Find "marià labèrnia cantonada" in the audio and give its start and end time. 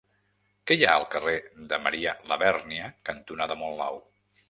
1.85-3.63